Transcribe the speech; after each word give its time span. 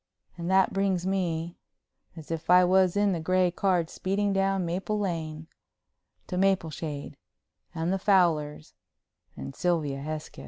And 0.35 0.49
that 0.49 0.73
brings 0.73 1.05
me—as 1.05 2.31
if 2.31 2.49
I 2.49 2.65
was 2.65 2.97
in 2.97 3.11
the 3.11 3.19
gray 3.19 3.51
car 3.51 3.85
speeding 3.85 4.33
down 4.33 4.65
Maple 4.65 4.97
Lane—to 4.97 6.37
Mapleshade 6.39 7.15
and 7.75 7.93
the 7.93 7.99
Fowlers 7.99 8.73
and 9.37 9.53
Sylvia 9.55 9.99
Hesketh. 10.01 10.39